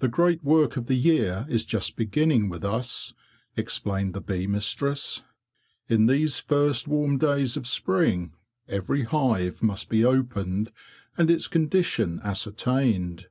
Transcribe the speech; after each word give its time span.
'The 0.00 0.08
great 0.08 0.42
work 0.42 0.76
of 0.76 0.86
the 0.88 0.96
year 0.96 1.46
is 1.48 1.64
just 1.64 1.94
beginning 1.94 2.48
with 2.48 2.64
us,'? 2.64 3.14
explained 3.56 4.12
the 4.12 4.20
bee 4.20 4.44
mistress. 4.44 5.22
''In 5.88 6.08
these 6.08 6.40
first 6.40 6.88
warm 6.88 7.16
days 7.16 7.56
of 7.56 7.68
spring 7.68 8.32
every 8.66 9.02
hive 9.04 9.62
must 9.62 9.88
be 9.88 10.04
opened 10.04 10.72
and 11.16 11.30
its 11.30 11.46
condition 11.46 12.18
ascertained. 12.24 13.28